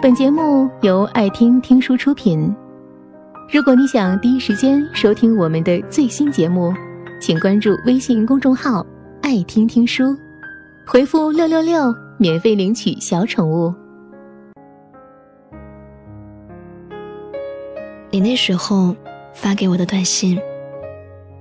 [0.00, 2.54] 本节目由爱听听书出品。
[3.52, 6.72] 如果你想第一时间收听我们的最新节目，
[7.20, 8.86] 请关注微信公众号
[9.22, 10.16] “爱听听书”，
[10.86, 13.74] 回复“六六六”免费领取小宠物。
[18.12, 18.94] 你那时候
[19.34, 20.40] 发给我的短信，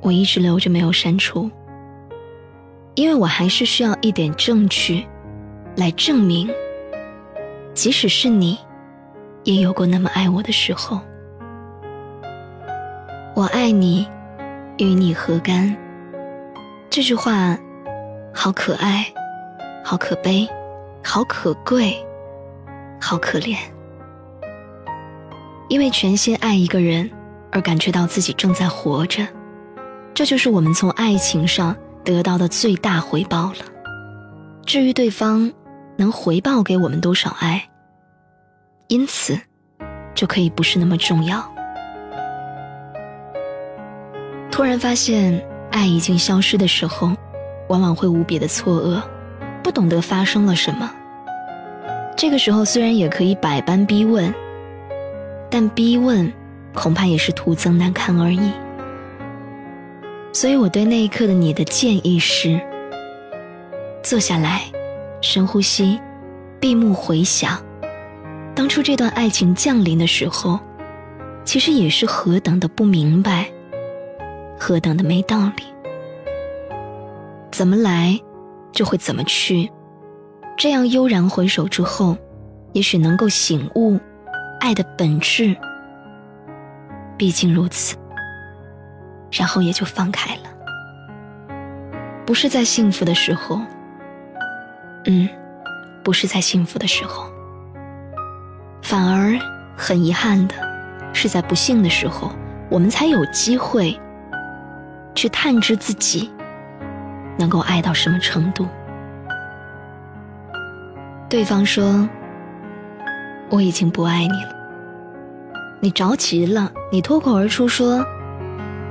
[0.01, 1.47] 我一直留着没有删除，
[2.95, 5.05] 因为我还是需要一点证据
[5.75, 6.49] 来证明。
[7.77, 8.57] 即使是你，
[9.43, 10.99] 也有过那么爱我的时候。
[13.35, 14.07] 我爱你，
[14.77, 15.77] 与你何干？
[16.89, 17.55] 这句话，
[18.33, 19.05] 好可爱，
[19.83, 20.49] 好可悲，
[21.03, 21.95] 好可贵，
[22.99, 23.55] 好可怜。
[25.69, 27.07] 因为全心爱一个人，
[27.51, 29.21] 而感觉到自己正在活着，
[30.15, 33.59] 这就是我们从爱情上得到的最大回报了。
[34.65, 35.53] 至于对方，
[35.95, 37.66] 能回报给我们多少爱？
[38.87, 39.39] 因此，
[40.15, 41.43] 就可以不是那么重要。
[44.49, 47.11] 突然发现爱已经消失的时候，
[47.69, 49.01] 往往会无比的错愕，
[49.61, 50.89] 不懂得发生了什么。
[52.15, 54.33] 这个时候虽然也可以百般逼问，
[55.49, 56.31] 但逼问
[56.73, 58.51] 恐怕也是徒增难堪而已。
[60.33, 62.59] 所以我对那一刻的你的建议是：
[64.01, 64.61] 坐下来。
[65.19, 65.99] 深呼吸，
[66.59, 67.59] 闭目回想，
[68.57, 70.59] 当初这段爱情降临的时候，
[71.45, 73.47] 其实也是何等的不明白，
[74.59, 75.63] 何等的没道理。
[77.51, 78.19] 怎么来，
[78.71, 79.71] 就会怎么去。
[80.57, 82.17] 这样悠然回首之后，
[82.73, 83.99] 也许能够醒悟
[84.59, 85.55] 爱的本质。
[87.15, 87.95] 毕竟如此，
[89.31, 91.55] 然后也就放开了。
[92.25, 93.61] 不是在幸福的时候。
[95.05, 95.29] 嗯，
[96.03, 97.29] 不是在幸福的时候，
[98.87, 99.37] 反而
[99.75, 100.55] 很遗憾的，
[101.11, 102.31] 是在不幸的时候，
[102.69, 103.99] 我们才有机会
[105.13, 106.31] 去探知自己
[107.37, 108.65] 能够爱到什么程度。
[111.27, 112.07] 对方说
[113.51, 114.55] ：“我已经不爱你了。”
[115.83, 118.01] 你着急了，你脱口而出说：“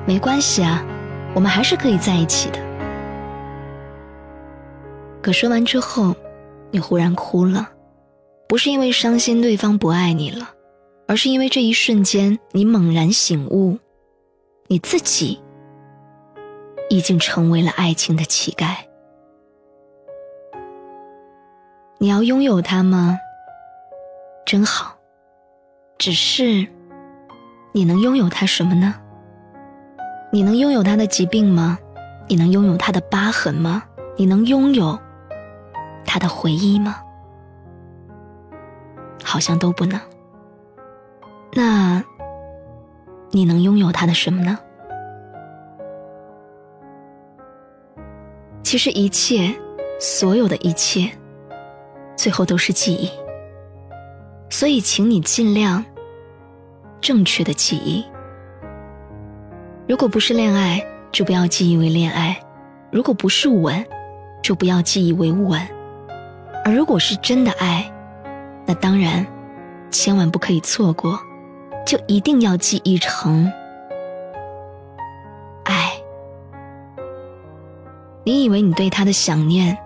[0.04, 0.84] 没关系啊，
[1.32, 2.58] 我们还是可以在一起的。”
[5.24, 6.14] 可说完之后，
[6.70, 7.66] 你忽然哭了，
[8.48, 10.50] 不是因为伤心对方不爱你了，
[11.08, 13.78] 而是因为这一瞬间你猛然醒悟，
[14.68, 15.40] 你自己
[16.88, 18.76] 已经成为了爱情的乞丐。
[21.98, 23.18] 你要拥有他吗？
[24.44, 24.96] 真好，
[25.98, 26.66] 只是
[27.72, 28.94] 你能拥有他什么呢？
[30.30, 31.78] 你能拥有他的疾病吗？
[32.28, 33.82] 你能拥有他的疤痕吗？
[34.16, 34.98] 你能拥有？
[36.04, 37.02] 他的回忆吗？
[39.26, 40.00] 好像都不能。
[41.52, 42.02] 那，
[43.32, 44.56] 你能拥有他的什么呢？
[48.62, 49.52] 其实一切，
[49.98, 51.10] 所有的一切，
[52.16, 53.10] 最后都是记忆。
[54.48, 55.84] 所以，请你尽量
[57.00, 58.04] 正确的记忆。
[59.88, 62.36] 如果不是恋爱，就不要记忆为恋爱；
[62.92, 63.84] 如果不是吻，
[64.42, 65.60] 就不要记忆为吻。
[66.64, 67.92] 而如果是真的爱，
[68.66, 69.24] 那当然，
[69.90, 71.18] 千万不可以错过，
[71.86, 73.50] 就一定要记忆成
[75.64, 75.92] 爱。
[78.24, 79.78] 你以为你对他的想念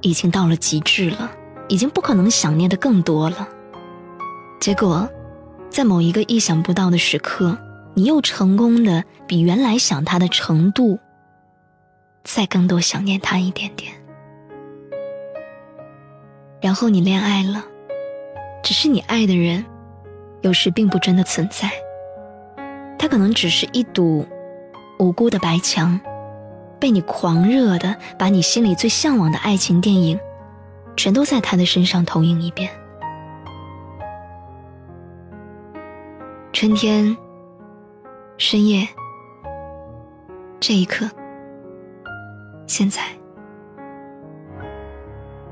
[0.00, 1.30] 已经到了极致了，
[1.68, 3.48] 已经不可能想念的更多了，
[4.60, 5.08] 结果，
[5.70, 7.56] 在某一个意想不到的时刻，
[7.94, 10.98] 你又成功的比原来想他的程度
[12.24, 13.92] 再更多想念他一点点。
[16.60, 17.64] 然后你恋爱了，
[18.64, 19.62] 只是你爱的人，
[20.40, 21.70] 有时并不真的存在。
[22.98, 24.26] 他可能只是一堵
[24.98, 26.00] 无辜的白墙，
[26.80, 30.18] 被你狂热的把你心里最向往的爱情电影，
[30.96, 32.70] 全都在他的身上投影一遍。
[36.54, 37.14] 春天，
[38.38, 38.88] 深夜，
[40.58, 41.06] 这一刻，
[42.66, 43.02] 现在。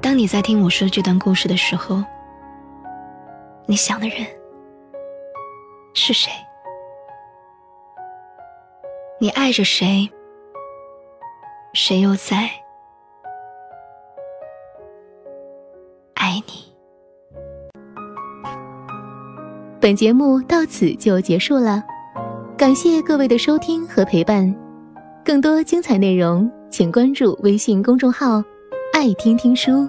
[0.01, 2.03] 当你在听我说这段故事的时候，
[3.67, 4.27] 你想的人
[5.95, 6.31] 是谁？
[9.19, 10.11] 你爱着谁？
[11.73, 12.51] 谁又在
[16.15, 16.75] 爱你？
[19.81, 21.83] 本节目到此就结束了，
[22.59, 24.55] 感谢各位的收听和陪伴。
[25.25, 28.43] 更多精彩内容，请关注微信公众号。
[28.93, 29.89] 爱听听书，